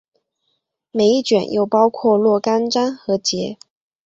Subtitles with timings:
[0.89, 3.59] 每一卷又包括若干章和节。